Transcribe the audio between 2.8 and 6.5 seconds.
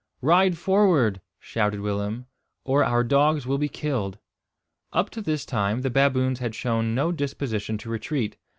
our dogs will be killed." Up to this time the baboons